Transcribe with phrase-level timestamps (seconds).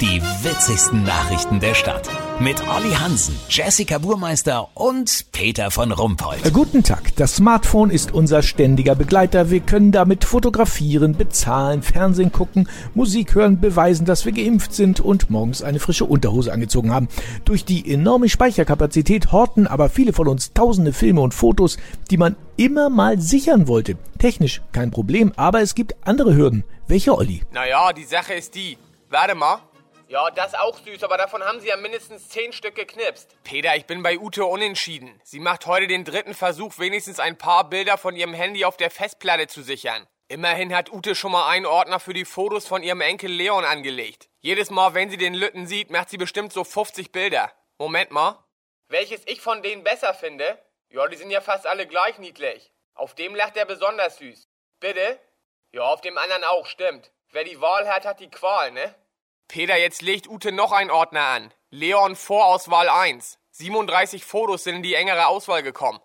[0.00, 2.08] Die witzigsten Nachrichten der Stadt.
[2.40, 6.46] Mit Olli Hansen, Jessica Burmeister und Peter von Rumpold.
[6.46, 7.14] Äh, Guten Tag.
[7.16, 9.50] Das Smartphone ist unser ständiger Begleiter.
[9.50, 15.28] Wir können damit fotografieren, bezahlen, Fernsehen gucken, Musik hören, beweisen, dass wir geimpft sind und
[15.28, 17.08] morgens eine frische Unterhose angezogen haben.
[17.44, 21.76] Durch die enorme Speicherkapazität horten aber viele von uns tausende Filme und Fotos,
[22.10, 23.98] die man immer mal sichern wollte.
[24.18, 26.64] Technisch kein Problem, aber es gibt andere Hürden.
[26.88, 27.42] Welche, Olli?
[27.52, 28.78] Naja, die Sache ist die.
[29.10, 29.58] Warte mal.
[30.10, 33.36] Ja, das auch süß, aber davon haben sie ja mindestens zehn Stück geknipst.
[33.44, 35.20] Peter, ich bin bei Ute unentschieden.
[35.22, 38.90] Sie macht heute den dritten Versuch, wenigstens ein paar Bilder von ihrem Handy auf der
[38.90, 40.08] Festplatte zu sichern.
[40.26, 44.28] Immerhin hat Ute schon mal einen Ordner für die Fotos von ihrem Enkel Leon angelegt.
[44.40, 47.52] Jedes Mal, wenn sie den Lütten sieht, macht sie bestimmt so 50 Bilder.
[47.78, 48.44] Moment mal.
[48.88, 50.58] Welches ich von denen besser finde?
[50.88, 52.72] Ja, die sind ja fast alle gleich niedlich.
[52.94, 54.48] Auf dem lacht er besonders süß.
[54.80, 55.20] Bitte?
[55.70, 57.12] Ja, auf dem anderen auch, stimmt.
[57.30, 58.92] Wer die Wahl hat, hat die Qual, ne?
[59.50, 61.52] Peter, jetzt legt Ute noch einen Ordner an.
[61.70, 63.36] Leon Vorauswahl 1.
[63.50, 66.00] 37 Fotos sind in die engere Auswahl gekommen.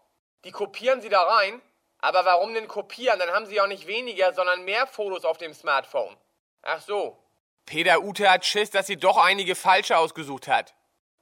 [0.46, 1.62] Die kopieren Sie da rein?
[2.00, 3.20] Aber warum denn kopieren?
[3.20, 6.18] Dann haben Sie auch nicht weniger, sondern mehr Fotos auf dem Smartphone.
[6.64, 7.20] Ach so.
[7.68, 10.74] Peter, Ute hat Schiss, dass sie doch einige falsche ausgesucht hat.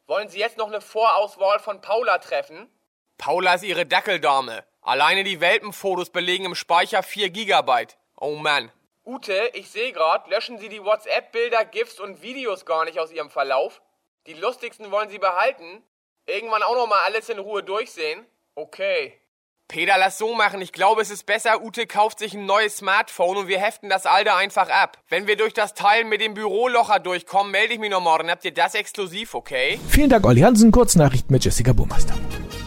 [0.08, 2.70] Wollen Sie jetzt noch eine Vorauswahl von Paula treffen?
[3.18, 4.64] Paula ist Ihre Dackeldame.
[4.82, 7.98] Alleine die Welpenfotos belegen im Speicher 4 Gigabyte.
[8.16, 8.72] Oh Mann.
[9.06, 13.30] Ute, ich sehe grad, löschen Sie die WhatsApp-Bilder, GIFs und Videos gar nicht aus Ihrem
[13.30, 13.82] Verlauf.
[14.28, 15.84] Die lustigsten wollen Sie behalten.
[16.26, 18.26] Irgendwann auch noch mal alles in Ruhe durchsehen.
[18.56, 19.20] Okay.
[19.68, 20.62] Peter, lass so machen.
[20.62, 24.06] Ich glaube, es ist besser, Ute kauft sich ein neues Smartphone und wir heften das
[24.06, 24.98] alte einfach ab.
[25.10, 28.32] Wenn wir durch das Teil mit dem Bürolocher durchkommen, melde ich mich noch morgen.
[28.32, 29.82] Habt ihr das exklusiv, okay?
[29.90, 30.72] Vielen Dank, Olli Hansen.
[30.72, 32.14] Kurznachricht mit Jessica Burmeister.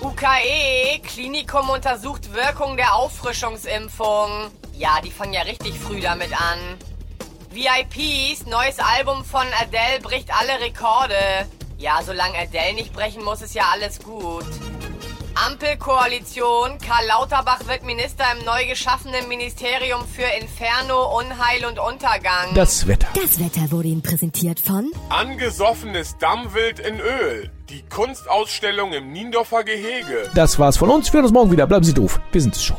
[0.07, 4.53] UKE, Klinikum untersucht Wirkung der Auffrischungsimpfung.
[4.73, 6.59] Ja, die fangen ja richtig früh damit an.
[7.51, 11.49] VIPs, neues Album von Adele bricht alle Rekorde.
[11.77, 14.47] Ja, solange Adele nicht brechen muss, ist ja alles gut.
[15.37, 22.55] Ampelkoalition, Karl Lauterbach wird Minister im neu geschaffenen Ministerium für Inferno, Unheil und Untergang.
[22.55, 23.07] Das Wetter.
[23.15, 27.51] Das Wetter wurde Ihnen präsentiert von Angesoffenes Dammwild in Öl.
[27.69, 30.31] Die Kunstausstellung im Niendorfer Gehege.
[30.35, 31.13] Das war's von uns.
[31.13, 31.67] Wir hören uns morgen wieder.
[31.67, 32.19] Bleiben Sie doof.
[32.33, 32.79] Wir sind es schon.